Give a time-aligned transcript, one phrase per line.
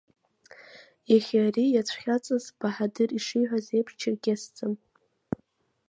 [1.11, 4.73] Иахьа ари иацәхьаҵыз, Баҳадыр ишиҳәаз еиԥш, дчерқьесӡам.